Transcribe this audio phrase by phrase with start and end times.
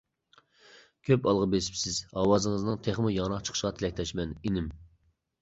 [1.09, 1.99] كۆپ ئالغا بېسىپسىز.
[2.21, 4.73] ئاۋازىڭىزنىڭ تېخىمۇ ياڭراق چىقىشىغا تىلەكداشمەن، ئىنىم!